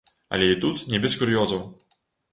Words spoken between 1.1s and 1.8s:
кур'ёзаў.